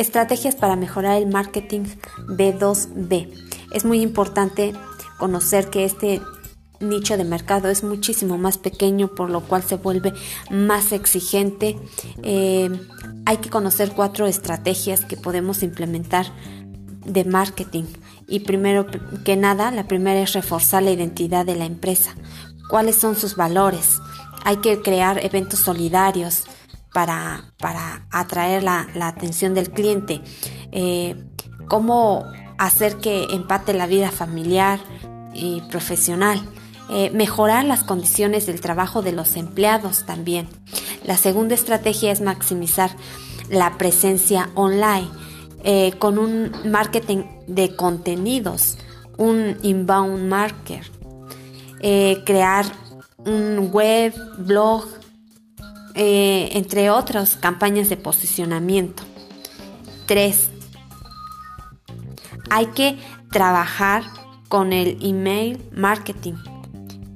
[0.00, 1.82] Estrategias para mejorar el marketing
[2.26, 3.28] B2B.
[3.70, 4.72] Es muy importante
[5.18, 6.22] conocer que este
[6.80, 10.14] nicho de mercado es muchísimo más pequeño, por lo cual se vuelve
[10.50, 11.78] más exigente.
[12.22, 12.70] Eh,
[13.26, 16.32] hay que conocer cuatro estrategias que podemos implementar
[17.04, 17.84] de marketing.
[18.26, 18.86] Y primero
[19.22, 22.14] que nada, la primera es reforzar la identidad de la empresa.
[22.70, 23.98] ¿Cuáles son sus valores?
[24.46, 26.44] Hay que crear eventos solidarios
[26.92, 27.52] para,
[28.10, 30.20] atraer la, atención del cliente.
[30.72, 31.16] Eh,
[31.68, 32.24] ¿Cómo
[32.58, 34.80] hacer que empate la vida familiar
[35.32, 36.40] y profesional?
[36.92, 40.48] Eh, mejorar las condiciones del trabajo de los empleados también.
[41.04, 42.90] La segunda estrategia es maximizar
[43.48, 45.08] la presencia online
[45.62, 48.78] eh, con un marketing de contenidos,
[49.18, 50.90] un inbound marketer,
[51.80, 52.64] eh, crear
[53.18, 54.86] un web, blog,
[56.02, 59.02] entre otras campañas de posicionamiento.
[60.06, 60.50] 3.
[62.50, 62.98] Hay que
[63.30, 64.02] trabajar
[64.48, 66.34] con el email marketing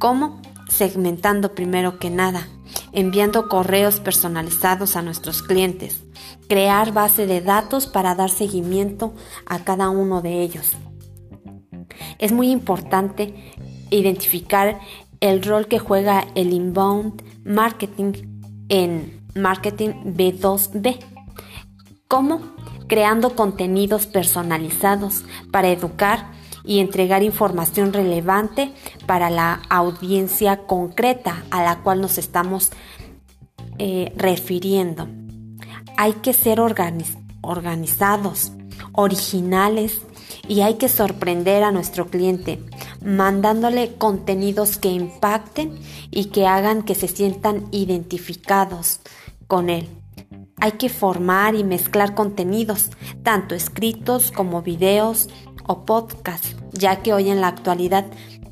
[0.05, 0.43] ¿Cómo?
[0.69, 2.47] Segmentando primero que nada,
[2.93, 6.05] enviando correos personalizados a nuestros clientes,
[6.47, 9.15] crear base de datos para dar seguimiento
[9.47, 10.73] a cada uno de ellos.
[12.19, 13.55] Es muy importante
[13.89, 14.79] identificar
[15.21, 18.13] el rol que juega el inbound marketing
[18.69, 20.99] en marketing B2B.
[22.09, 22.41] ¿Cómo?
[22.87, 26.33] Creando contenidos personalizados para educar
[26.65, 28.73] y entregar información relevante
[29.07, 32.71] para la audiencia concreta a la cual nos estamos
[33.79, 35.09] eh, refiriendo.
[35.97, 38.53] Hay que ser organizados,
[38.93, 40.01] originales
[40.49, 42.61] y hay que sorprender a nuestro cliente
[43.05, 45.79] mandándole contenidos que impacten
[46.11, 49.01] y que hagan que se sientan identificados
[49.47, 49.89] con él.
[50.61, 52.91] Hay que formar y mezclar contenidos,
[53.23, 55.29] tanto escritos como videos,
[55.67, 58.07] o podcast, ya que hoy en la actualidad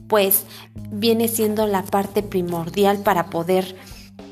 [0.09, 0.45] pues
[0.91, 3.77] viene siendo la parte primordial para poder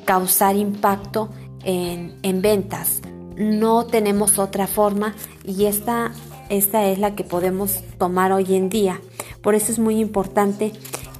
[0.05, 1.29] causar impacto
[1.63, 3.01] en, ventas.
[3.35, 6.11] No tenemos otra forma y esta,
[6.51, 8.99] esta es la que podemos tomar hoy en día.
[9.41, 10.73] Por eso es muy importante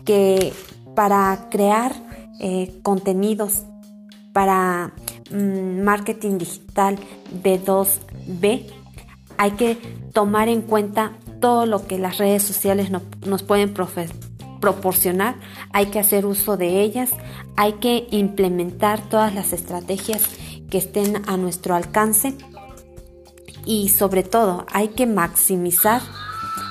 [0.06, 0.53] que
[0.94, 1.94] para crear
[2.42, 3.64] eh, contenidos
[4.34, 4.94] para
[5.31, 7.00] mm, marketing digital
[7.44, 8.66] B2B
[9.38, 9.78] hay que
[10.14, 12.91] tomar en cuenta todo lo que las redes sociales
[13.25, 13.74] nos pueden
[14.59, 15.36] proporcionar,
[15.72, 17.09] hay que hacer uso de ellas,
[17.56, 20.24] hay que implementar todas las estrategias
[20.70, 22.36] que estén a nuestro alcance
[23.66, 26.01] y sobre todo hay que maximizar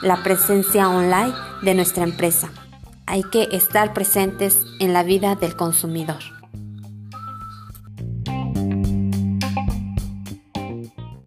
[0.03, 2.51] la presencia online de nuestra empresa.
[3.07, 6.40] Hay que estar presentes en la vida del consumidor.